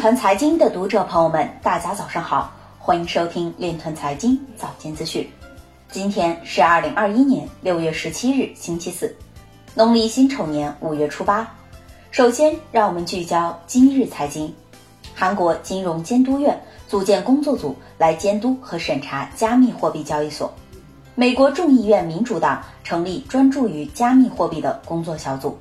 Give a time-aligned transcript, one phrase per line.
[0.00, 5.28] 团财经的读者朋友们，大家早上好，欢迎收听链团财经早间资讯。
[5.90, 9.14] 今天是二零二一年六月十七日，星期四，
[9.74, 11.46] 农历辛丑年五月初八。
[12.10, 14.50] 首先，让我们聚焦今日财经。
[15.14, 16.58] 韩国金融监督院
[16.88, 20.50] 组建工作组来监督和审查加密货币交易所。
[21.14, 25.58] 美国众议院民主党成立专注于加密货币的工作小组。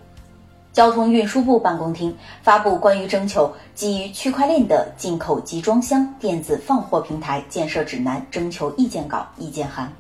[0.80, 9.92] 交通运输部办公厅发布关于征求基于区块链的进口集装箱电子放货平台建设指南征求意见稿意见函。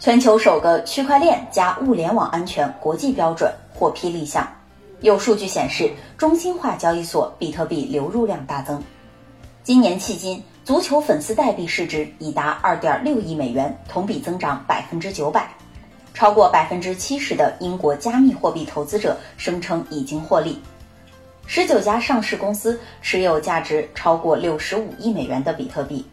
[0.00, 4.48] 全球首个区块链加物联网安全国际标准获批立项。
[5.00, 8.82] 有数据显示，中心化交易所比特币流入量大增。
[9.62, 15.46] 今年迄今，足球粉丝代币市值已达二点六亿美元，同比增长百分之九百。
[16.14, 20.62] 超过百分之七十的英国加密货币投资者声称已经获利。
[21.46, 26.06] 十九家上市公司持有价值超过六十五亿美元的比特币。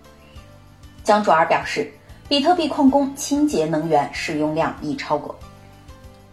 [1.04, 1.90] 江卓尔表示，
[2.28, 5.34] 比特币矿工清洁能源使用量已超过。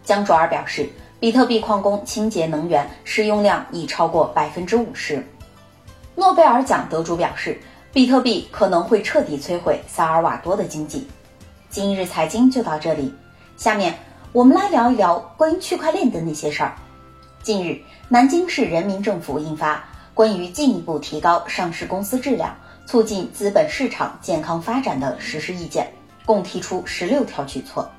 [0.03, 0.89] 江卓尔表示，
[1.19, 5.23] 比特币矿工清洁能源使用量已超过百分之五十。
[6.15, 7.57] 诺贝尔奖得主表示，
[7.93, 11.07] 比特币可能会彻底摧毁萨尔瓦多的经济。
[11.69, 13.13] 今日财经就到这里。
[13.59, 13.93] 下面
[14.31, 16.73] 我们来聊一聊关于区块链的那些事儿。
[17.43, 19.75] 近日，南京市人民政府印发
[20.13, 25.85] 《关于进一步提高上市公司质量、促进资本市场健康发展的实施意见》，
[26.25, 27.91] 共提出十六条举措。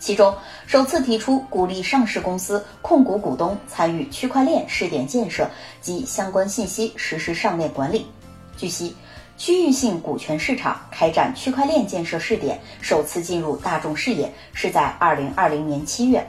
[0.00, 0.34] 其中，
[0.66, 5.48] 首次提出鼓励上市公司控股股东参与区块链试点建设
[5.80, 8.08] 及相关信息实施上链管理。
[8.56, 8.96] 据悉。
[9.36, 16.24] 区域性股权市场开展区块链建设试点首次进入大众视野是在二零二零年七月。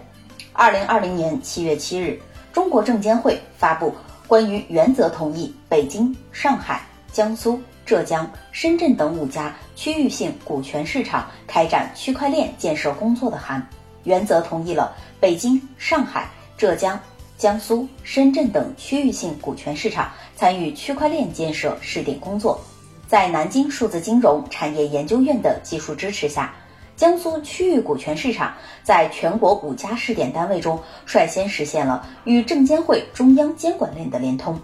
[0.53, 2.19] 二零二零年七月七日，
[2.51, 3.93] 中国证监会发布
[4.25, 6.81] 关于原则同意北京、上海、
[7.11, 13.61] 江苏、浙江、深圳等五家区域性股权市场开展区块链建设工作的函，
[14.03, 16.99] 原则同意了北京、上海、浙江、
[17.37, 22.59] 江苏、深圳等区域性股权市场参与区块链建设试点工作。
[23.07, 26.53] 在南京数字金融产业研究院的技术支持下，
[26.95, 34.59] 江苏区域股权市场在全国五家试点单位中率先实现了与证监会中央监管链的联通。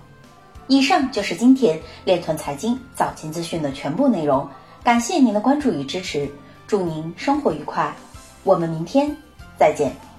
[0.68, 4.48] 以上就是今天链团财经早间资讯的全部内容，
[4.84, 6.30] 感谢您的关注与支持，
[6.66, 7.94] 祝您生活愉快，
[8.44, 9.16] 我们明天
[9.58, 10.11] 再见。